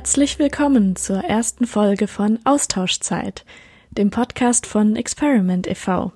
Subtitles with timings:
[0.00, 3.44] Herzlich willkommen zur ersten Folge von Austauschzeit,
[3.90, 6.12] dem Podcast von Experiment e.V.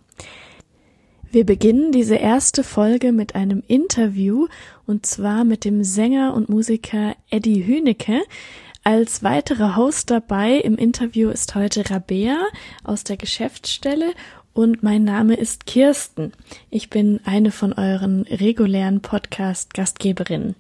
[1.30, 4.46] Wir beginnen diese erste Folge mit einem Interview
[4.86, 8.22] und zwar mit dem Sänger und Musiker Eddie Hünecke.
[8.85, 12.38] Als weiterer Host dabei im Interview ist heute Rabea
[12.85, 14.14] aus der Geschäftsstelle
[14.54, 16.32] und mein Name ist Kirsten.
[16.70, 20.54] Ich bin eine von euren regulären Podcast-Gastgeberinnen.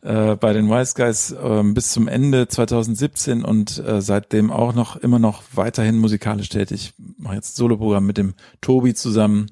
[0.00, 4.96] äh, bei den Wise Guys äh, bis zum Ende 2017 und äh, seitdem auch noch
[4.96, 6.94] immer noch weiterhin musikalisch tätig.
[7.18, 9.50] Mache jetzt Soloprogramm mit dem Tobi zusammen,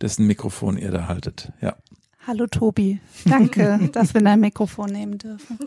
[0.00, 1.50] dessen Mikrofon ihr da haltet.
[1.60, 1.74] Ja.
[2.26, 5.58] Hallo Tobi, danke, dass wir dein Mikrofon nehmen dürfen.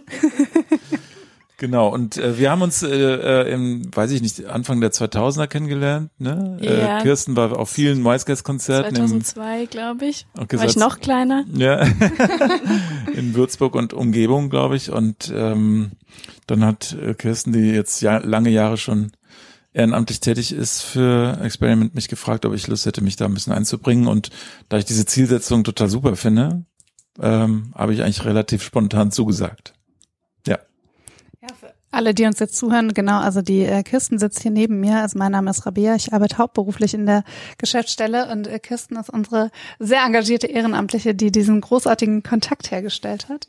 [1.60, 5.48] Genau, und äh, wir haben uns äh, äh, im, weiß ich nicht, Anfang der 2000er
[5.48, 6.10] kennengelernt.
[6.18, 6.58] Ne?
[6.62, 7.00] Äh, ja.
[7.00, 8.96] Äh, Kirsten war auf vielen Maisgeist-Konzerten.
[8.96, 10.26] 2002, glaube ich.
[10.38, 11.44] Okay, war ich noch kleiner?
[11.54, 11.82] Ja,
[13.14, 14.90] in Würzburg und Umgebung, glaube ich.
[14.90, 15.92] Und ähm,
[16.48, 19.12] dann hat äh, Kirsten, die jetzt ja, lange Jahre schon
[19.74, 23.54] ehrenamtlich tätig ist für Experiment, mich gefragt, ob ich Lust hätte, mich da ein bisschen
[23.54, 24.08] einzubringen.
[24.08, 24.30] Und
[24.68, 26.66] da ich diese Zielsetzung total super finde,
[27.22, 29.74] ähm, habe ich eigentlich relativ spontan zugesagt.
[30.48, 30.60] Ja.
[31.42, 34.80] Ja, für alle, die uns jetzt zuhören, genau, also die äh, Kirsten sitzt hier neben
[34.80, 35.02] mir.
[35.02, 37.24] Also mein Name ist Rabea, ich arbeite hauptberuflich in der
[37.58, 43.48] Geschäftsstelle und äh, Kirsten ist unsere sehr engagierte Ehrenamtliche, die diesen großartigen Kontakt hergestellt hat.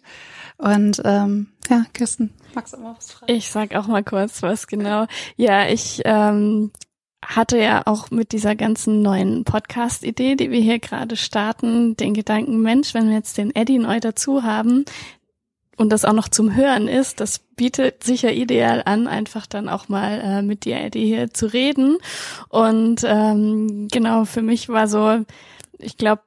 [0.61, 3.33] Und ähm, ja, Kirsten, magst du mal was fragen?
[3.33, 5.07] Ich sag auch mal kurz was genau.
[5.37, 6.71] Ja, ich ähm,
[7.25, 12.61] hatte ja auch mit dieser ganzen neuen Podcast-Idee, die wir hier gerade starten, den Gedanken,
[12.61, 14.85] Mensch, wenn wir jetzt den Eddie neu dazu haben
[15.77, 19.71] und das auch noch zum Hören ist, das bietet sich ja ideal an, einfach dann
[19.71, 21.97] auch mal äh, mit dir, Eddie, hier zu reden.
[22.51, 25.25] Und ähm, genau, für mich war so,
[25.79, 26.23] ich glaube,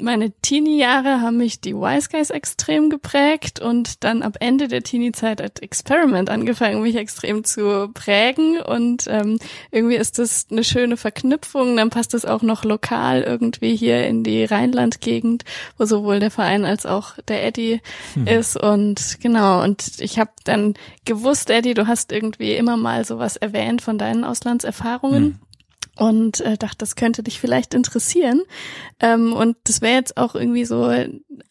[0.00, 5.42] meine Teenie-Jahre haben mich die Wise Guys extrem geprägt und dann ab Ende der Teenie-Zeit
[5.42, 9.38] hat Experiment angefangen, mich extrem zu prägen und ähm,
[9.70, 11.76] irgendwie ist das eine schöne Verknüpfung.
[11.76, 15.44] Dann passt es auch noch lokal irgendwie hier in die Rheinland-Gegend,
[15.78, 17.80] wo sowohl der Verein als auch der Eddie
[18.14, 18.26] hm.
[18.26, 19.62] ist und genau.
[19.62, 20.74] Und ich habe dann
[21.04, 25.24] gewusst, Eddie, du hast irgendwie immer mal sowas erwähnt von deinen Auslandserfahrungen.
[25.24, 25.38] Hm
[26.00, 28.42] und äh, dachte, das könnte dich vielleicht interessieren.
[29.00, 30.90] Ähm, und das wäre jetzt auch irgendwie so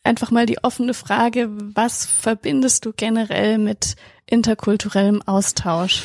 [0.03, 3.95] einfach mal die offene Frage, was verbindest du generell mit
[4.25, 6.01] interkulturellem Austausch?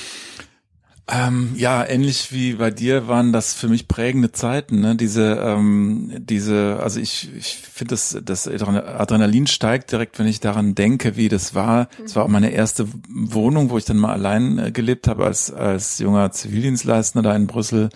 [1.06, 4.80] Ähm, ja, ähnlich wie bei dir waren das für mich prägende Zeiten.
[4.80, 4.94] Ne?
[4.94, 10.74] Diese, ähm, diese, also ich, ich finde, das, das Adrenalin steigt direkt, wenn ich daran
[10.74, 11.88] denke, wie das war.
[12.04, 15.50] Es war auch meine erste Wohnung, wo ich dann mal allein äh, gelebt habe als
[15.52, 17.88] als junger Zivildienstleister da in Brüssel.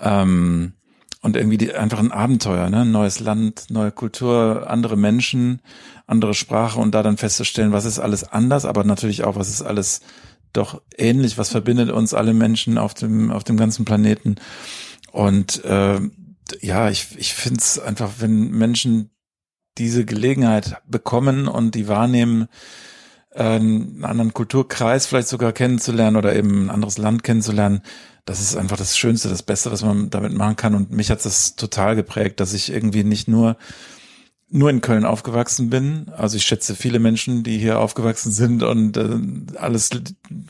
[0.00, 0.74] Ähm,
[1.22, 2.84] und irgendwie die, einfach ein Abenteuer, ne?
[2.84, 5.60] Neues Land, neue Kultur, andere Menschen,
[6.06, 9.62] andere Sprache und da dann festzustellen, was ist alles anders, aber natürlich auch, was ist
[9.62, 10.02] alles
[10.52, 14.36] doch ähnlich, was verbindet uns alle Menschen auf dem, auf dem ganzen Planeten.
[15.12, 16.00] Und äh,
[16.60, 19.10] ja, ich, ich finde es einfach, wenn Menschen
[19.78, 22.48] diese Gelegenheit bekommen und die wahrnehmen,
[23.42, 27.82] einen anderen Kulturkreis vielleicht sogar kennenzulernen oder eben ein anderes Land kennenzulernen,
[28.24, 30.74] das ist einfach das Schönste, das Beste, was man damit machen kann.
[30.74, 33.56] Und mich hat das total geprägt, dass ich irgendwie nicht nur
[34.48, 36.08] nur in Köln aufgewachsen bin.
[36.16, 39.18] Also ich schätze viele Menschen, die hier aufgewachsen sind und äh,
[39.58, 39.90] alles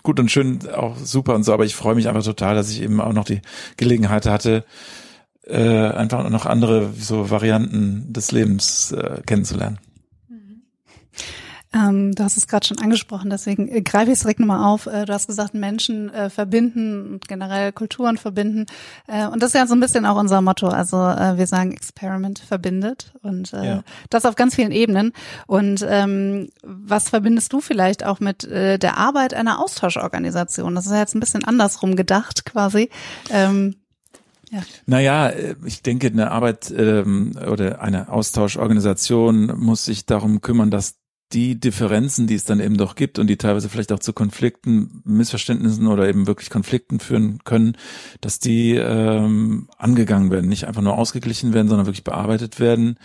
[0.02, 1.52] gut und schön, auch super und so.
[1.52, 3.40] Aber ich freue mich einfach total, dass ich eben auch noch die
[3.76, 4.64] Gelegenheit hatte,
[5.46, 9.78] äh, einfach noch andere so Varianten des Lebens äh, kennenzulernen.
[11.76, 14.86] Ähm, du hast es gerade schon angesprochen, deswegen äh, greife ich es direkt nochmal auf.
[14.86, 18.66] Äh, du hast gesagt, Menschen äh, verbinden und generell Kulturen verbinden.
[19.06, 20.68] Äh, und das ist ja so ein bisschen auch unser Motto.
[20.68, 23.82] Also wir sagen Experiment verbindet und äh, ja.
[24.10, 25.12] das auf ganz vielen Ebenen.
[25.46, 30.74] Und ähm, was verbindest du vielleicht auch mit der Arbeit einer Austauschorganisation?
[30.74, 32.90] Das ist ja jetzt ein bisschen andersrum gedacht quasi.
[33.30, 33.76] Ähm,
[34.50, 34.62] ja.
[34.86, 35.32] Naja,
[35.64, 40.96] ich denke, eine Arbeit ähm, oder eine Austauschorganisation muss sich darum kümmern, dass
[41.32, 45.02] die Differenzen, die es dann eben doch gibt und die teilweise vielleicht auch zu Konflikten,
[45.04, 47.76] Missverständnissen oder eben wirklich Konflikten führen können,
[48.20, 52.98] dass die ähm, angegangen werden, nicht einfach nur ausgeglichen werden, sondern wirklich bearbeitet werden.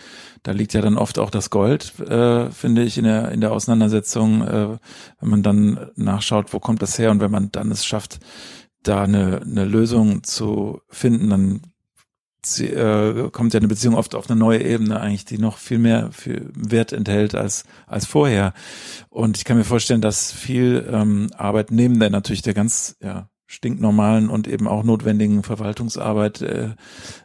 [0.44, 3.52] Da liegt ja dann oft auch das Gold, äh, finde ich, in der in der
[3.52, 4.78] Auseinandersetzung, äh,
[5.20, 8.20] wenn man dann nachschaut, wo kommt das her und wenn man dann es schafft,
[8.84, 11.60] da eine, eine Lösung zu finden, dann
[12.60, 16.10] äh, kommt ja eine Beziehung oft auf eine neue Ebene eigentlich, die noch viel mehr
[16.12, 18.52] viel Wert enthält als als vorher.
[19.08, 23.28] Und ich kann mir vorstellen, dass viel ähm, Arbeit neben der natürlich der ganz ja
[23.46, 26.40] stinknormalen und eben auch notwendigen Verwaltungsarbeit.
[26.40, 26.70] Äh,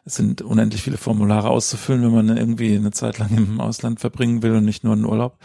[0.03, 4.43] es sind unendlich viele Formulare auszufüllen, wenn man irgendwie eine Zeit lang im Ausland verbringen
[4.43, 5.39] will und nicht nur einen Urlaub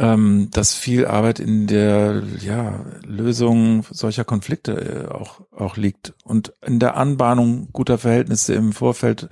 [0.00, 6.54] ähm, dass viel Arbeit in der ja, Lösung solcher Konflikte äh, auch, auch liegt und
[6.64, 9.28] in der Anbahnung guter Verhältnisse im Vorfeld,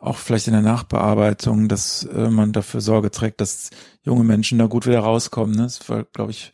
[0.00, 3.68] auch vielleicht in der Nachbearbeitung, dass äh, man dafür Sorge trägt, dass
[4.04, 5.54] junge Menschen da gut wieder rauskommen.
[5.54, 5.64] Ne?
[5.64, 6.50] Das war, glaube ich,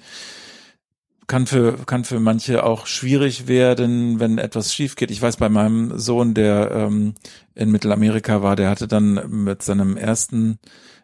[1.28, 5.12] kann für kann für manche auch schwierig werden, wenn etwas schief geht.
[5.12, 7.14] Ich weiß bei meinem Sohn, der ähm,
[7.54, 10.58] in Mittelamerika war, der hatte dann mit seinem ersten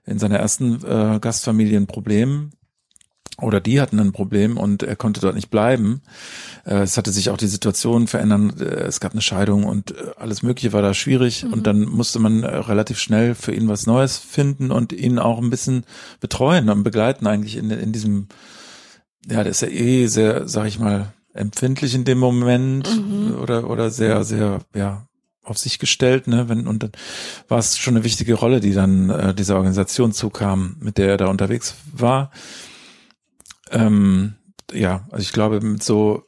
[0.09, 2.51] in seiner ersten äh, Gastfamilie ein Problem
[3.41, 6.03] oder die hatten ein Problem und er konnte dort nicht bleiben.
[6.65, 8.53] Äh, es hatte sich auch die Situation verändern.
[8.59, 11.45] Äh, es gab eine Scheidung und äh, alles Mögliche war da schwierig.
[11.45, 11.53] Mhm.
[11.53, 15.39] Und dann musste man äh, relativ schnell für ihn was Neues finden und ihn auch
[15.39, 15.85] ein bisschen
[16.21, 18.27] betreuen und begleiten eigentlich in, in diesem,
[19.31, 23.37] ja, der ist ja eh sehr, sag ich mal, empfindlich in dem Moment mhm.
[23.41, 25.08] oder, oder sehr, sehr, ja,
[25.49, 26.49] auf sich gestellt, ne?
[26.49, 26.93] Wenn, und dann
[27.49, 31.17] war es schon eine wichtige Rolle, die dann äh, dieser Organisation zukam, mit der er
[31.17, 32.31] da unterwegs war.
[33.71, 34.35] Ähm,
[34.73, 36.25] ja, also ich glaube, mit so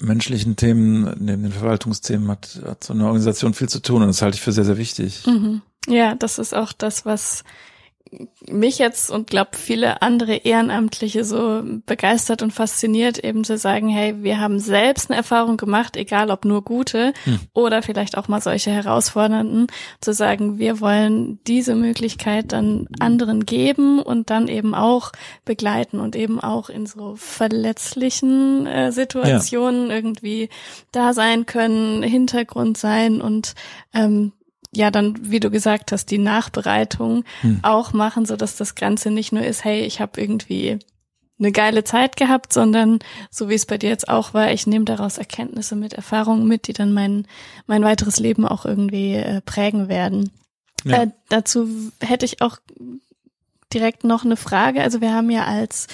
[0.00, 4.22] menschlichen Themen, neben den Verwaltungsthemen hat, hat so eine Organisation viel zu tun und das
[4.22, 5.26] halte ich für sehr, sehr wichtig.
[5.26, 5.62] Mhm.
[5.86, 7.44] Ja, das ist auch das, was
[8.48, 14.22] mich jetzt und glaube viele andere Ehrenamtliche so begeistert und fasziniert, eben zu sagen, hey,
[14.22, 17.40] wir haben selbst eine Erfahrung gemacht, egal ob nur gute hm.
[17.54, 19.68] oder vielleicht auch mal solche herausfordernden,
[20.00, 25.12] zu sagen, wir wollen diese Möglichkeit dann anderen geben und dann eben auch
[25.44, 29.94] begleiten und eben auch in so verletzlichen äh, Situationen ja.
[29.94, 30.48] irgendwie
[30.90, 33.54] da sein können, Hintergrund sein und
[33.94, 34.32] ähm,
[34.74, 37.60] ja dann, wie du gesagt hast, die Nachbereitung hm.
[37.62, 40.78] auch machen, so dass das Ganze nicht nur ist, hey, ich habe irgendwie
[41.40, 42.98] eine geile Zeit gehabt, sondern
[43.30, 46.68] so wie es bei dir jetzt auch war, ich nehme daraus Erkenntnisse mit, Erfahrungen mit,
[46.68, 47.26] die dann mein
[47.66, 50.30] mein weiteres Leben auch irgendwie äh, prägen werden.
[50.84, 51.02] Ja.
[51.02, 51.68] Äh, dazu
[52.00, 52.58] hätte ich auch
[53.72, 54.82] direkt noch eine Frage.
[54.82, 55.86] Also wir haben ja als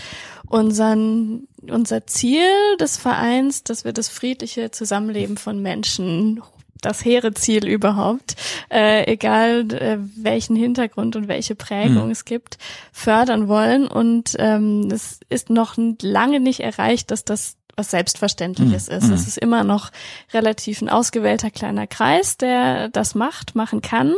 [0.48, 2.48] unseren unser Ziel
[2.80, 6.42] des Vereins, dass wir das friedliche Zusammenleben von Menschen
[6.80, 8.36] das hehre Ziel überhaupt,
[8.70, 12.10] äh, egal äh, welchen Hintergrund und welche Prägung mhm.
[12.10, 12.58] es gibt,
[12.92, 13.86] fördern wollen.
[13.86, 18.96] Und ähm, es ist noch lange nicht erreicht, dass das was Selbstverständliches mhm.
[18.96, 19.08] ist.
[19.10, 19.90] Es ist immer noch
[20.32, 24.14] relativ ein ausgewählter kleiner Kreis, der das macht, machen kann.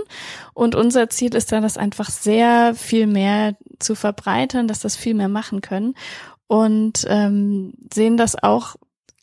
[0.55, 5.15] Und unser Ziel ist dann, das einfach sehr viel mehr zu verbreitern, dass das viel
[5.15, 5.95] mehr machen können.
[6.47, 8.77] Und ähm, sehen das auch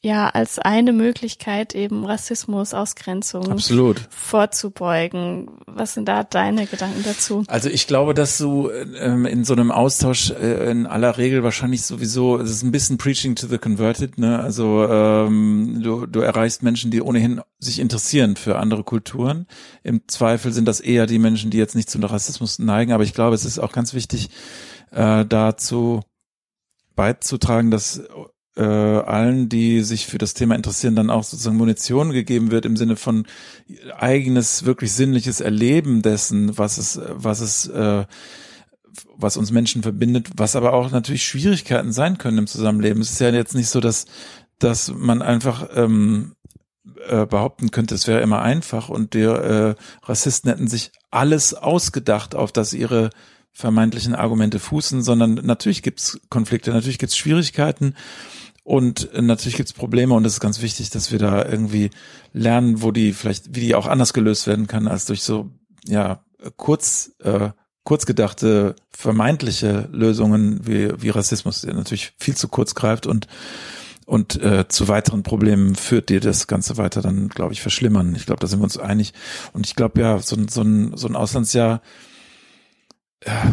[0.05, 4.07] ja als eine Möglichkeit eben Rassismus, Ausgrenzung Absolut.
[4.09, 5.50] vorzubeugen.
[5.65, 7.43] Was sind da deine Gedanken dazu?
[7.47, 11.81] Also ich glaube, dass du ähm, in so einem Austausch äh, in aller Regel wahrscheinlich
[11.81, 14.39] sowieso, es ist ein bisschen Preaching to the Converted, ne?
[14.39, 19.47] Also ähm, du, du erreichst Menschen, die ohnehin sich interessieren für andere Kulturen.
[19.83, 23.15] Im Zweifel sind das eher die Menschen, die jetzt nicht zu Rassismus neigen, aber ich
[23.15, 24.29] glaube, es ist auch ganz wichtig,
[24.91, 26.01] äh, dazu
[26.95, 28.03] beizutragen, dass
[28.57, 32.77] äh, allen, die sich für das Thema interessieren, dann auch sozusagen Munition gegeben wird im
[32.77, 33.25] Sinne von
[33.97, 38.05] eigenes, wirklich sinnliches Erleben dessen, was es, was es, äh,
[39.17, 43.01] was uns Menschen verbindet, was aber auch natürlich Schwierigkeiten sein können im Zusammenleben.
[43.01, 44.05] Es ist ja jetzt nicht so, dass,
[44.57, 46.35] dass man einfach ähm,
[47.07, 52.35] äh, behaupten könnte, es wäre immer einfach und die äh, Rassisten hätten sich alles ausgedacht,
[52.35, 53.09] auf das ihre
[53.51, 57.95] vermeintlichen Argumente fußen, sondern natürlich gibt's Konflikte, natürlich gibt's Schwierigkeiten
[58.65, 61.91] und natürlich gibt's Probleme und es ist ganz wichtig, dass wir da irgendwie
[62.34, 65.51] lernen, wo die vielleicht, wie die auch anders gelöst werden kann, als durch so,
[65.86, 66.24] ja,
[66.57, 67.51] kurz, äh,
[67.84, 73.27] kurz gedachte vermeintliche Lösungen wie, wie Rassismus, der natürlich viel zu kurz greift und
[74.07, 78.13] und äh, zu weiteren Problemen führt, die das Ganze weiter dann, glaube ich, verschlimmern.
[78.15, 79.13] Ich glaube, da sind wir uns einig.
[79.51, 81.81] Und ich glaube, ja, so, so, ein, so ein Auslandsjahr,
[83.25, 83.51] ja,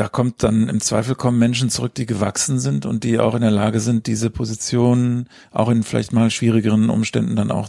[0.00, 3.42] da kommt dann im Zweifel kommen Menschen zurück, die gewachsen sind und die auch in
[3.42, 7.68] der Lage sind, diese Position auch in vielleicht mal schwierigeren Umständen dann auch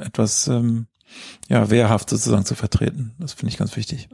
[0.00, 0.86] etwas ähm,
[1.50, 3.12] ja wehrhaft sozusagen zu vertreten.
[3.18, 4.08] Das finde ich ganz wichtig.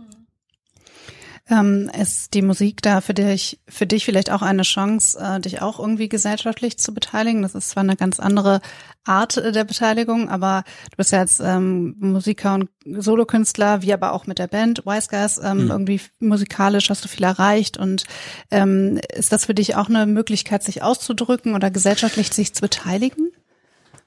[1.50, 5.60] Ähm, ist die Musik da für dich, für dich vielleicht auch eine Chance, äh, dich
[5.60, 7.42] auch irgendwie gesellschaftlich zu beteiligen?
[7.42, 8.60] Das ist zwar eine ganz andere
[9.04, 14.12] Art äh, der Beteiligung, aber du bist ja als ähm, Musiker und Solokünstler, wie aber
[14.12, 15.70] auch mit der Band Wise Guys, ähm, mhm.
[15.70, 18.04] irgendwie musikalisch hast du viel erreicht und
[18.52, 23.32] ähm, ist das für dich auch eine Möglichkeit, sich auszudrücken oder gesellschaftlich sich zu beteiligen?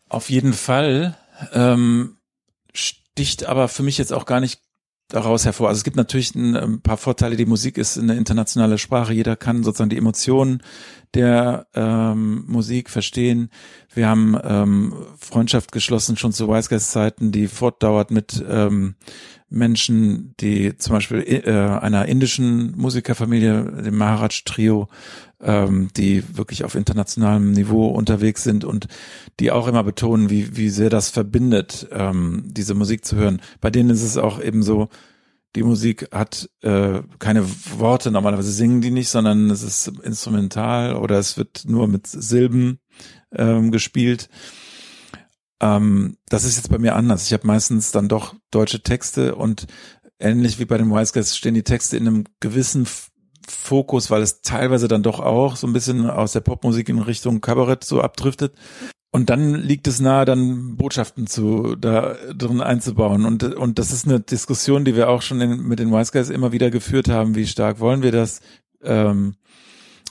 [0.07, 1.17] Auf jeden Fall.
[1.51, 2.17] Ähm,
[2.73, 4.61] sticht aber für mich jetzt auch gar nicht
[5.07, 5.69] daraus hervor.
[5.69, 7.35] Also es gibt natürlich ein, paar Vorteile.
[7.35, 9.13] Die Musik ist eine internationale Sprache.
[9.13, 10.61] Jeder kann sozusagen die Emotionen
[11.13, 13.49] der ähm, Musik verstehen.
[13.93, 18.95] Wir haben ähm, Freundschaft geschlossen schon zu Weißgeist-Zeiten, die fortdauert mit ähm,
[19.55, 24.89] Menschen, die zum Beispiel äh, einer indischen Musikerfamilie, dem Maharaj Trio,
[25.41, 28.87] ähm, die wirklich auf internationalem Niveau unterwegs sind und
[29.39, 33.41] die auch immer betonen, wie, wie sehr das verbindet, ähm, diese Musik zu hören.
[33.61, 34.89] Bei denen ist es auch eben so,
[35.55, 37.45] die Musik hat äh, keine
[37.77, 42.79] Worte, normalerweise singen die nicht, sondern es ist instrumental oder es wird nur mit Silben
[43.31, 44.29] ähm, gespielt.
[45.61, 47.25] Ähm, das ist jetzt bei mir anders.
[47.25, 49.67] Ich habe meistens dann doch deutsche Texte und
[50.19, 52.87] ähnlich wie bei den Wise Guys stehen die Texte in einem gewissen
[53.47, 57.41] Fokus, weil es teilweise dann doch auch so ein bisschen aus der Popmusik in Richtung
[57.41, 58.55] Kabarett so abdriftet.
[59.11, 63.25] Und dann liegt es nahe, dann Botschaften zu da drin einzubauen.
[63.25, 66.29] Und und das ist eine Diskussion, die wir auch schon in, mit den Wise Guys
[66.29, 67.35] immer wieder geführt haben.
[67.35, 68.41] Wie stark wollen wir das?
[68.83, 69.35] Ähm,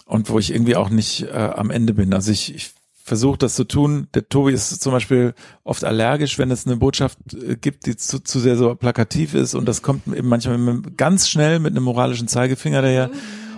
[0.06, 2.14] und wo ich irgendwie auch nicht äh, am Ende bin.
[2.14, 2.72] Also ich, ich
[3.04, 4.08] versuche das zu tun.
[4.14, 8.18] Der Tobi ist zum Beispiel oft allergisch, wenn es eine Botschaft äh, gibt, die zu,
[8.18, 12.28] zu sehr so plakativ ist und das kommt eben manchmal ganz schnell mit einem moralischen
[12.28, 13.10] Zeigefinger daher.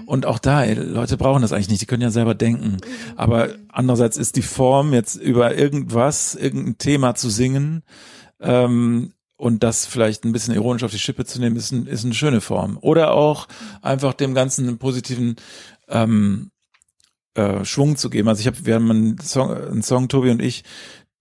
[0.04, 2.76] Und auch da, ey, Leute brauchen das eigentlich nicht, die können ja selber denken.
[3.16, 7.82] Aber andererseits ist die Form, jetzt über irgendwas, irgendein Thema zu singen,
[8.40, 12.04] ähm, und das vielleicht ein bisschen ironisch auf die Schippe zu nehmen, ist, ein, ist
[12.04, 12.78] eine schöne Form.
[12.80, 13.48] Oder auch
[13.82, 15.36] einfach dem Ganzen einen positiven
[15.88, 16.50] ähm,
[17.36, 18.28] äh, Schwung zu geben.
[18.28, 20.64] Also ich habe, wir haben einen Song, einen Song, Tobi und ich,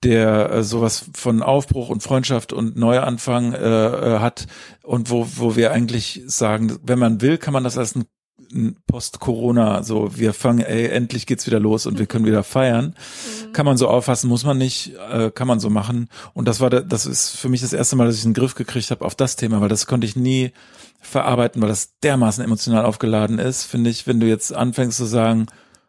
[0.04, 4.48] der äh, sowas von Aufbruch und Freundschaft und Neuanfang äh, äh, hat
[4.84, 8.06] und wo, wo wir eigentlich sagen, wenn man will, kann man das als ein
[8.88, 12.96] Post-Corona, so wir fangen, ey, endlich geht's wieder los und wir können wieder feiern.
[13.48, 13.54] Mhm.
[13.54, 16.10] Kann man so auffassen, muss man nicht, äh, kann man so machen.
[16.34, 18.56] Und das war, der, das ist für mich das erste Mal, dass ich einen Griff
[18.56, 20.52] gekriegt habe auf das Thema, weil das konnte ich nie
[21.02, 25.48] verarbeiten, weil das dermaßen emotional aufgeladen ist, finde ich, wenn du jetzt anfängst zu sagen,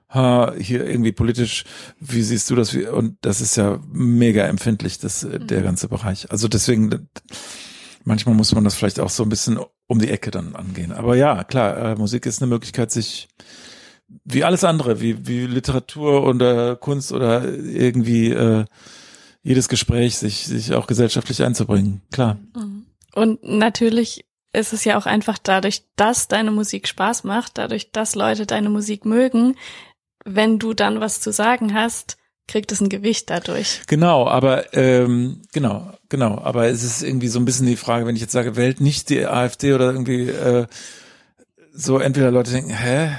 [0.09, 1.65] ha, hier irgendwie politisch,
[2.01, 2.75] wie siehst du das?
[2.75, 5.65] Und das ist ja mega empfindlich, das, äh, der mhm.
[5.65, 6.31] ganze Bereich.
[6.31, 7.09] Also deswegen,
[8.05, 10.93] manchmal muss man das vielleicht auch so ein bisschen um die Ecke dann angehen.
[10.93, 13.29] Aber ja, klar, äh, Musik ist eine Möglichkeit, sich
[14.25, 18.65] wie alles andere, wie, wie Literatur oder Kunst oder irgendwie äh,
[19.43, 22.03] jedes Gespräch, sich, sich auch gesellschaftlich einzubringen.
[22.13, 22.39] Klar.
[22.55, 22.87] Mhm.
[23.15, 28.15] Und natürlich ist es ja auch einfach dadurch, dass deine Musik Spaß macht, dadurch, dass
[28.15, 29.57] Leute deine Musik mögen,
[30.27, 32.19] wenn du dann was zu sagen hast,
[32.49, 33.83] kriegt es ein Gewicht dadurch.
[33.87, 38.15] Genau, aber ähm, genau, genau, aber es ist irgendwie so ein bisschen die Frage, wenn
[38.15, 40.67] ich jetzt sage, wählt nicht die AfD oder irgendwie äh,
[41.73, 43.11] so entweder Leute denken, hä,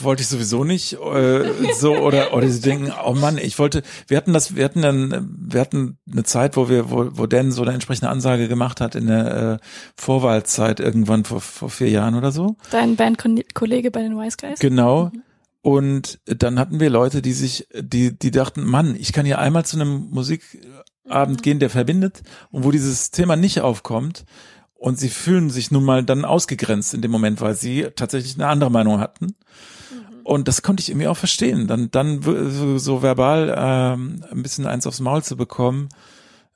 [0.00, 4.16] wollte ich sowieso nicht, äh, so oder oder sie denken, oh Mann, ich wollte, wir
[4.16, 7.62] hatten das, wir hatten dann, wir hatten eine Zeit, wo wir, wo, wo Dan so
[7.62, 12.30] eine entsprechende Ansage gemacht hat in der äh, Vorwahlzeit irgendwann vor vor vier Jahren oder
[12.30, 12.56] so.
[12.70, 14.58] Dein Bandkollege bei den Wise Guys.
[14.58, 15.06] Genau.
[15.06, 15.22] Mhm.
[15.66, 19.64] Und dann hatten wir Leute, die sich, die, die dachten, Mann, ich kann hier einmal
[19.64, 21.42] zu einem Musikabend mhm.
[21.42, 24.26] gehen, der verbindet und wo dieses Thema nicht aufkommt.
[24.74, 28.46] Und sie fühlen sich nun mal dann ausgegrenzt in dem Moment, weil sie tatsächlich eine
[28.46, 29.24] andere Meinung hatten.
[29.24, 30.20] Mhm.
[30.22, 31.66] Und das konnte ich irgendwie auch verstehen.
[31.66, 35.88] Dann, dann so, so verbal ähm, ein bisschen eins aufs Maul zu bekommen,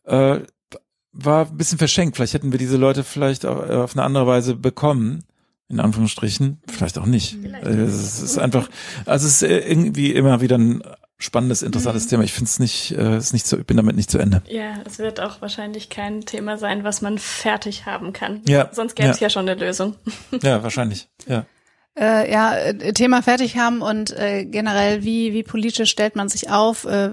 [0.04, 0.38] äh,
[1.10, 2.14] war ein bisschen verschenkt.
[2.14, 5.24] Vielleicht hätten wir diese Leute vielleicht auf, auf eine andere Weise bekommen.
[5.70, 7.38] In Anführungsstrichen, vielleicht auch nicht.
[7.40, 7.66] Vielleicht.
[7.66, 8.68] Äh, es ist einfach,
[9.06, 10.82] also es ist irgendwie immer wieder ein
[11.18, 12.10] spannendes, interessantes mhm.
[12.10, 12.24] Thema.
[12.24, 14.42] Ich finde es nicht, äh, ist nicht so, ich bin damit nicht zu Ende.
[14.48, 18.42] Ja, es wird auch wahrscheinlich kein Thema sein, was man fertig haben kann.
[18.48, 18.70] Ja.
[18.72, 19.26] Sonst gäbe es ja.
[19.26, 19.96] ja schon eine Lösung.
[20.42, 21.08] Ja, wahrscheinlich.
[21.26, 21.46] Ja
[21.98, 26.48] äh, ja, äh, Thema fertig haben und äh, generell, wie, wie politisch stellt man sich
[26.48, 26.84] auf?
[26.84, 27.10] Äh,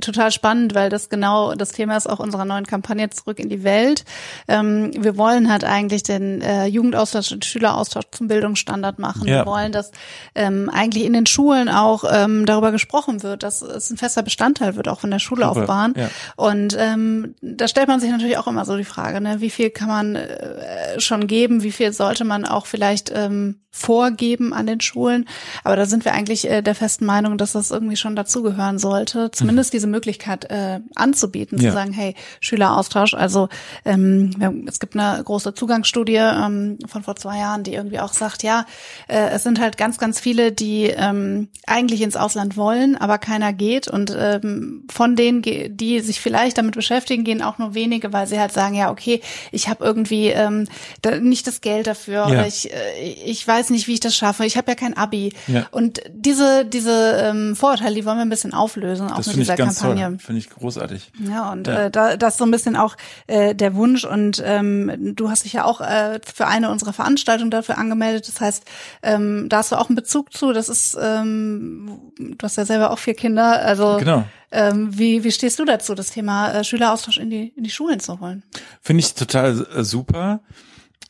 [0.00, 3.64] total spannend, weil das genau das Thema ist auch unserer neuen Kampagne Zurück in die
[3.64, 4.04] Welt.
[4.46, 9.26] Ähm, wir wollen halt eigentlich den äh, Jugendaustausch und Schüleraustausch zum Bildungsstandard machen.
[9.26, 9.40] Ja.
[9.40, 9.90] Wir wollen, dass
[10.36, 14.76] ähm, eigentlich in den Schulen auch ähm, darüber gesprochen wird, dass es ein fester Bestandteil
[14.76, 15.94] wird, auch von der Schullaufbahn.
[15.96, 16.08] Ja.
[16.36, 19.70] Und ähm, da stellt man sich natürlich auch immer so die Frage, ne, wie viel
[19.70, 24.80] kann man äh, schon geben, wie viel sollte man auch vielleicht ähm, vorgeben an den
[24.80, 25.28] Schulen.
[25.62, 29.30] Aber da sind wir eigentlich äh, der festen Meinung, dass das irgendwie schon dazugehören sollte,
[29.30, 29.76] zumindest mhm.
[29.76, 31.70] diese Möglichkeit äh, anzubieten, ja.
[31.70, 33.14] zu sagen, hey, Schüleraustausch.
[33.14, 33.48] Also
[33.84, 38.42] ähm, es gibt eine große Zugangsstudie ähm, von vor zwei Jahren, die irgendwie auch sagt,
[38.42, 38.66] ja,
[39.08, 43.52] äh, es sind halt ganz, ganz viele, die ähm, eigentlich ins Ausland wollen, aber keiner
[43.52, 43.86] geht.
[43.86, 48.40] Und ähm, von denen, die sich vielleicht damit beschäftigen, gehen auch nur wenige, weil sie
[48.40, 49.20] halt sagen, ja, okay,
[49.52, 50.66] ich habe irgendwie ähm,
[51.02, 52.26] da nicht das Geld dafür ja.
[52.26, 54.44] oder ich, äh, ich weiß weiß nicht, wie ich das schaffe.
[54.44, 55.32] Ich habe ja kein Abi.
[55.46, 55.66] Ja.
[55.70, 59.56] Und diese diese ähm, Vorurteile, die wollen wir ein bisschen auflösen, auch das mit dieser
[59.56, 60.18] Kampagne.
[60.18, 61.12] Finde ich großartig.
[61.28, 61.84] Ja, und ja.
[61.84, 64.04] Äh, da, das ist so ein bisschen auch äh, der Wunsch.
[64.04, 68.28] Und ähm, du hast dich ja auch äh, für eine unserer Veranstaltungen dafür angemeldet.
[68.28, 68.64] Das heißt,
[69.02, 70.52] ähm, da hast du auch einen Bezug zu.
[70.52, 73.60] Das ist, ähm, du hast ja selber auch vier Kinder.
[73.60, 74.24] Also genau.
[74.52, 78.00] Ähm, wie, wie stehst du dazu, das Thema äh, Schüleraustausch in die, in die Schulen
[78.00, 78.42] zu holen?
[78.80, 80.40] Finde ich total äh, super.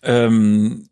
[0.02, 0.89] Ähm,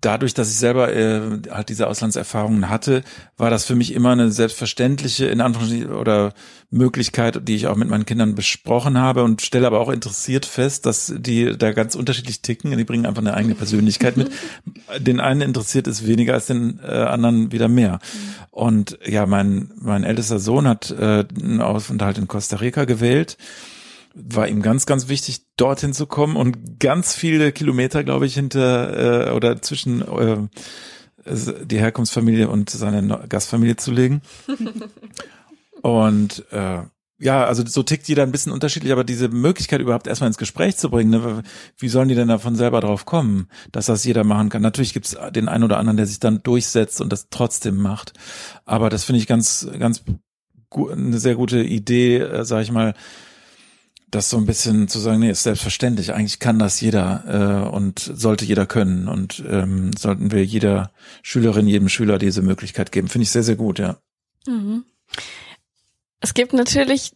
[0.00, 3.02] dadurch, dass ich selber äh, halt diese Auslandserfahrungen hatte,
[3.36, 6.32] war das für mich immer eine selbstverständliche in Anführungszeichen oder
[6.70, 10.86] Möglichkeit, die ich auch mit meinen Kindern besprochen habe und stelle aber auch interessiert fest,
[10.86, 12.76] dass die da ganz unterschiedlich ticken.
[12.76, 14.30] Die bringen einfach eine eigene Persönlichkeit mit.
[14.98, 17.98] Den einen interessiert es weniger als den äh, anderen wieder mehr.
[18.50, 23.36] Und ja, mein mein ältester Sohn hat äh, einen Aufenthalt in Costa Rica gewählt
[24.16, 29.28] war ihm ganz, ganz wichtig, dorthin zu kommen und ganz viele Kilometer, glaube ich, hinter
[29.28, 30.38] äh, oder zwischen äh,
[31.64, 34.22] die Herkunftsfamilie und seine Gastfamilie zu legen.
[35.82, 36.82] und äh,
[37.18, 40.76] ja, also so tickt jeder ein bisschen unterschiedlich, aber diese Möglichkeit überhaupt erstmal ins Gespräch
[40.76, 41.42] zu bringen, ne,
[41.78, 44.62] wie sollen die denn davon selber drauf kommen, dass das jeder machen kann?
[44.62, 48.12] Natürlich gibt's den einen oder anderen, der sich dann durchsetzt und das trotzdem macht.
[48.64, 50.04] Aber das finde ich ganz, ganz
[50.70, 52.94] eine sehr gute Idee, äh, sag ich mal,
[54.16, 56.12] das so ein bisschen zu sagen, nee, ist selbstverständlich.
[56.12, 60.90] Eigentlich kann das jeder äh, und sollte jeder können und ähm, sollten wir jeder
[61.22, 63.08] Schülerin, jedem Schüler diese Möglichkeit geben.
[63.08, 63.98] Finde ich sehr, sehr gut, ja.
[64.46, 64.84] Mhm.
[66.20, 67.12] Es gibt natürlich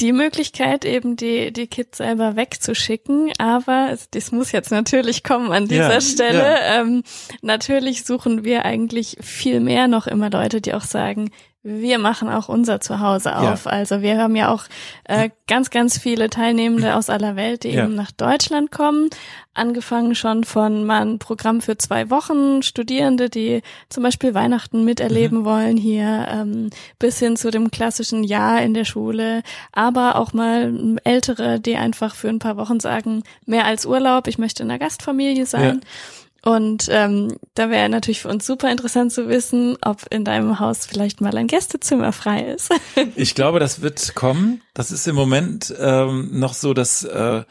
[0.00, 5.68] die Möglichkeit, eben die, die Kids selber wegzuschicken, aber das muss jetzt natürlich kommen an
[5.68, 6.38] dieser ja, Stelle.
[6.38, 6.80] Ja.
[6.80, 7.02] Ähm,
[7.42, 11.30] natürlich suchen wir eigentlich viel mehr noch immer Leute, die auch sagen,
[11.62, 13.66] wir machen auch unser Zuhause auf.
[13.66, 13.70] Ja.
[13.70, 14.64] Also wir haben ja auch
[15.04, 17.84] äh, ganz, ganz viele Teilnehmende aus aller Welt, die ja.
[17.84, 19.10] eben nach Deutschland kommen.
[19.52, 25.40] Angefangen schon von mal ein Programm für zwei Wochen, Studierende, die zum Beispiel Weihnachten miterleben
[25.40, 25.44] mhm.
[25.44, 29.42] wollen hier, ähm, bis hin zu dem klassischen Jahr in der Schule,
[29.72, 34.38] aber auch mal ältere, die einfach für ein paar Wochen sagen, mehr als Urlaub, ich
[34.38, 35.80] möchte in einer Gastfamilie sein.
[35.82, 36.19] Ja.
[36.42, 40.86] Und ähm, da wäre natürlich für uns super interessant zu wissen, ob in deinem Haus
[40.86, 42.72] vielleicht mal ein Gästezimmer frei ist.
[43.16, 44.62] ich glaube, das wird kommen.
[44.72, 47.42] Das ist im Moment ähm, noch so, dass, äh,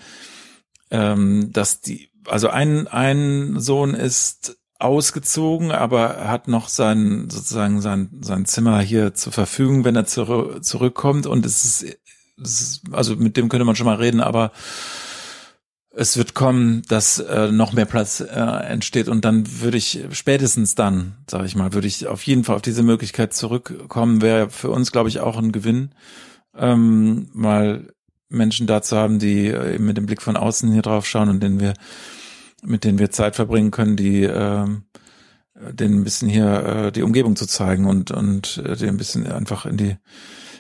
[0.89, 8.10] ähm, dass die, also ein, ein Sohn ist ausgezogen, aber hat noch sein sozusagen sein
[8.21, 11.97] sein Zimmer hier zur Verfügung, wenn er zur, zurückkommt und es ist,
[12.41, 14.54] es ist also mit dem könnte man schon mal reden, aber
[15.91, 20.75] es wird kommen, dass äh, noch mehr Platz äh, entsteht und dann würde ich spätestens
[20.75, 24.21] dann, sage ich mal, würde ich auf jeden Fall auf diese Möglichkeit zurückkommen.
[24.21, 25.91] Wäre für uns, glaube ich, auch ein Gewinn,
[26.56, 27.88] ähm, mal
[28.30, 31.41] Menschen da zu haben, die äh, mit dem Blick von außen hier drauf schauen und
[31.41, 31.73] denen wir,
[32.63, 34.67] mit denen wir Zeit verbringen können, die äh,
[35.56, 39.30] denen ein bisschen hier äh, die Umgebung zu zeigen und und äh, den ein bisschen
[39.30, 39.97] einfach in die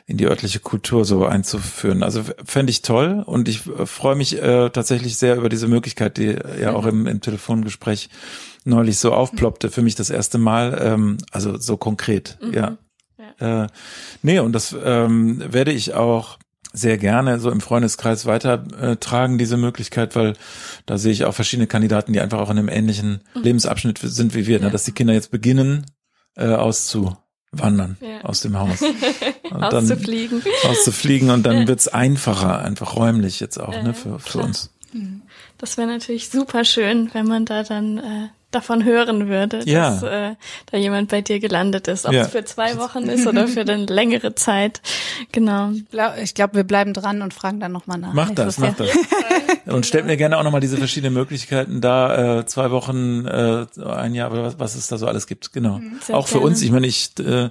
[0.09, 2.01] in die örtliche Kultur so einzuführen.
[2.01, 6.17] Also fände ich toll und ich äh, freue mich äh, tatsächlich sehr über diese Möglichkeit,
[6.17, 8.09] die ja auch im, im Telefongespräch
[8.65, 12.53] neulich so aufploppte, für mich das erste Mal, ähm, also so konkret, mhm.
[12.53, 12.77] ja.
[13.39, 13.63] ja.
[13.63, 13.67] Äh,
[14.23, 16.39] nee, und das ähm, werde ich auch
[16.73, 20.33] sehr gerne so im Freundeskreis weitertragen, äh, diese Möglichkeit, weil
[20.87, 23.43] da sehe ich auch verschiedene Kandidaten, die einfach auch in einem ähnlichen mhm.
[23.43, 24.67] Lebensabschnitt sind wie wir, ne, ja.
[24.67, 25.85] ne, dass die Kinder jetzt beginnen
[26.35, 27.15] äh, auszu
[27.51, 28.21] wandern ja.
[28.21, 28.81] aus dem Haus.
[29.49, 30.41] Und auszufliegen.
[30.43, 34.69] Dann, auszufliegen und dann wird's einfacher, einfach räumlich jetzt auch, ne, für, für uns.
[35.57, 39.91] Das wäre natürlich super schön, wenn man da dann äh, davon hören würde, Ja.
[39.91, 40.35] dass äh,
[40.71, 42.05] da jemand bei dir gelandet ist.
[42.05, 42.23] Ob Ja.
[42.23, 44.81] es für zwei Wochen ist oder für eine längere Zeit.
[45.31, 45.71] Genau.
[46.23, 48.13] Ich glaube, wir bleiben dran und fragen dann nochmal nach.
[48.13, 49.07] Mach das, mach nächstes das.
[49.73, 54.15] Und stellt mir gerne auch nochmal diese verschiedenen Möglichkeiten da, äh, zwei Wochen, äh, ein
[54.15, 55.53] Jahr, oder was, was es da so alles gibt.
[55.53, 55.79] Genau.
[56.01, 56.47] Sehr auch für gerne.
[56.47, 57.49] uns, ich meine, ich äh,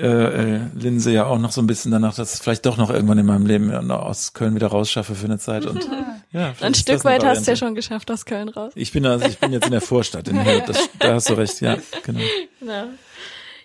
[0.00, 2.90] äh, äh, linse ja auch noch so ein bisschen danach, dass ich vielleicht doch noch
[2.90, 5.66] irgendwann in meinem Leben aus Köln wieder rausschaffe für eine Zeit.
[5.66, 5.88] Und
[6.32, 8.72] ja, Ein Stück weit hast du ja schon geschafft aus Köln raus.
[8.74, 10.68] Ich bin also, ich bin jetzt in der Vorstadt, in Held.
[10.68, 12.20] Das, da hast du recht, ja, genau.
[12.60, 12.84] Genau.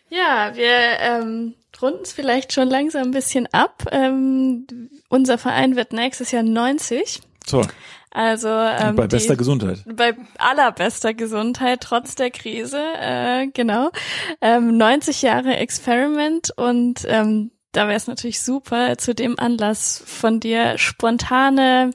[0.09, 3.85] Ja, wir ähm, runden es vielleicht schon langsam ein bisschen ab.
[3.91, 4.67] Ähm,
[5.09, 7.21] unser Verein wird nächstes Jahr 90.
[7.45, 7.67] Toll.
[8.15, 9.83] Also ähm, Bei bester die, Gesundheit.
[9.85, 13.91] bei allerbester Gesundheit trotz der Krise, äh, genau.
[14.39, 20.39] Ähm, 90 Jahre Experiment und ähm, da wäre es natürlich super, zu dem Anlass von
[20.39, 21.91] dir spontane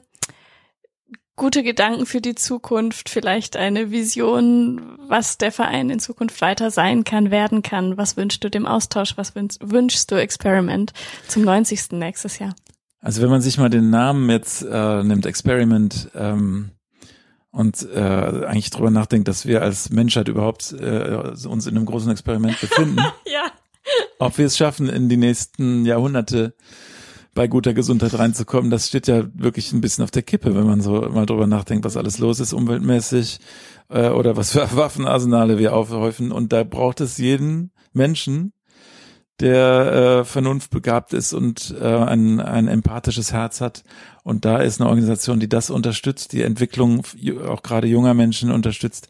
[1.35, 7.03] gute Gedanken für die Zukunft, vielleicht eine Vision, was der Verein in Zukunft weiter sein
[7.03, 7.97] kann, werden kann.
[7.97, 9.17] Was wünschst du dem Austausch?
[9.17, 10.93] Was wünsch, wünschst du Experiment
[11.27, 11.93] zum 90.
[11.93, 12.53] nächstes Jahr?
[13.01, 16.71] Also wenn man sich mal den Namen jetzt äh, nimmt, Experiment, ähm,
[17.53, 22.09] und äh, eigentlich drüber nachdenkt, dass wir als Menschheit überhaupt äh, uns in einem großen
[22.09, 23.51] Experiment befinden, Ja.
[24.19, 26.55] ob wir es schaffen, in die nächsten Jahrhunderte
[27.33, 30.81] bei guter Gesundheit reinzukommen, das steht ja wirklich ein bisschen auf der Kippe, wenn man
[30.81, 33.39] so mal drüber nachdenkt, was alles los ist umweltmäßig
[33.89, 36.31] äh, oder was für Waffenarsenale wir aufhäufen.
[36.31, 38.53] Und da braucht es jeden Menschen,
[39.41, 43.83] der äh, vernunftbegabt ist und äh, ein, ein empathisches Herz hat.
[44.23, 47.03] Und da ist eine Organisation, die das unterstützt, die Entwicklung
[47.47, 49.09] auch gerade junger Menschen unterstützt,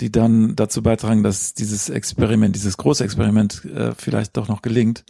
[0.00, 5.04] die dann dazu beitragen, dass dieses Experiment, dieses große Experiment äh, vielleicht doch noch gelingt.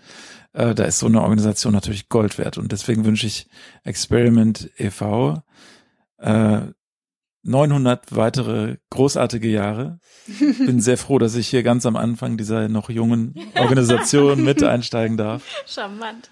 [0.52, 2.58] Äh, da ist so eine Organisation natürlich Gold wert.
[2.58, 3.48] Und deswegen wünsche ich
[3.84, 5.42] Experiment e.V.
[6.18, 6.60] Äh,
[7.44, 9.98] 900 weitere großartige Jahre.
[10.38, 15.16] Bin sehr froh, dass ich hier ganz am Anfang dieser noch jungen Organisation mit einsteigen
[15.16, 15.42] darf.
[15.66, 16.30] Charmant.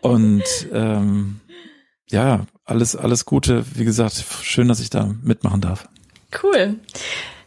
[0.00, 1.40] Und ähm,
[2.08, 3.64] ja, alles, alles Gute.
[3.74, 5.88] Wie gesagt, schön, dass ich da mitmachen darf.
[6.42, 6.76] Cool.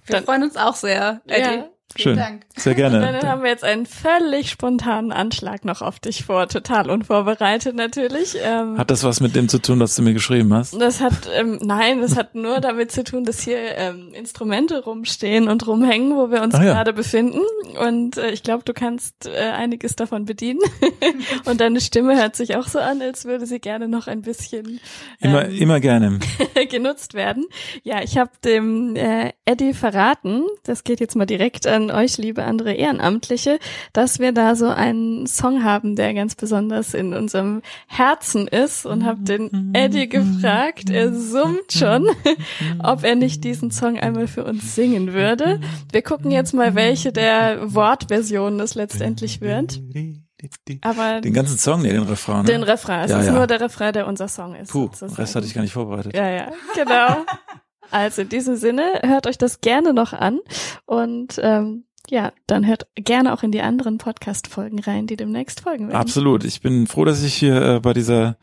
[0.06, 1.42] Wir Dann- freuen uns auch sehr, Eddie.
[1.60, 1.70] Ja.
[1.96, 2.18] Schön.
[2.18, 2.46] Dank.
[2.60, 3.22] Sehr Dann gerne.
[3.30, 8.36] haben wir jetzt einen völlig spontanen Anschlag noch auf dich vor, total unvorbereitet natürlich.
[8.44, 10.80] Ähm, Hat das was mit dem zu tun, was du mir geschrieben hast?
[10.80, 15.48] das hat, ähm, nein, das hat nur damit zu tun, dass hier ähm, Instrumente rumstehen
[15.48, 16.74] und rumhängen, wo wir uns Ah, ja.
[16.74, 17.40] gerade befinden.
[17.80, 20.60] Und äh, ich glaube, du kannst äh, einiges davon bedienen.
[21.46, 24.80] und deine Stimme hört sich auch so an, als würde sie gerne noch ein bisschen
[25.20, 26.20] Immer, ähm, immer gerne.
[26.70, 27.46] genutzt werden.
[27.84, 32.44] Ja, ich habe dem äh, Eddie verraten, das geht jetzt mal direkt an euch, liebe
[32.50, 33.60] andere Ehrenamtliche,
[33.94, 39.06] dass wir da so einen Song haben, der ganz besonders in unserem Herzen ist und
[39.06, 42.08] habe den Eddie gefragt, er summt schon,
[42.84, 45.62] ob er nicht diesen Song einmal für uns singen würde.
[45.92, 49.80] Wir gucken jetzt mal, welche der Wortversionen es letztendlich wird.
[50.82, 52.46] Aber Den ganzen Song, nee, den Refrain.
[52.46, 52.52] Ne?
[52.54, 53.34] den Refrain, es Ja, ist ja.
[53.34, 54.72] nur der Refrain, der unser Song ist.
[54.72, 55.16] Puh, den sozusagen.
[55.16, 56.16] Rest hatte ich gar nicht vorbereitet.
[56.16, 57.26] Ja, ja, genau.
[57.92, 60.40] Also in diesem Sinne, hört euch das gerne noch an
[60.86, 65.88] und ähm, ja, dann hört gerne auch in die anderen Podcast-Folgen rein, die demnächst folgen
[65.88, 65.98] werden.
[66.00, 66.44] Absolut.
[66.44, 68.38] Ich bin froh, dass ich hier äh, bei dieser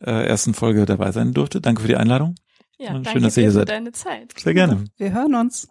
[0.00, 1.60] äh, ersten Folge dabei sein durfte.
[1.60, 2.34] Danke für die Einladung.
[2.78, 3.68] Ja, Schön, danke dass ihr hier für seid.
[3.70, 4.32] deine Zeit.
[4.38, 4.84] Sehr gerne.
[4.96, 5.68] Wir hören uns.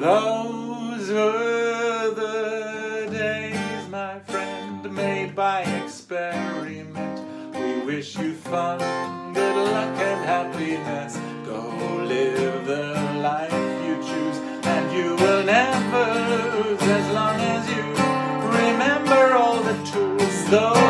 [0.00, 7.20] Those were the days, my friend, made by experiment.
[7.54, 8.78] We wish you fun,
[9.32, 11.18] good luck, and happiness.
[11.46, 13.65] Go live the life
[20.48, 20.85] though.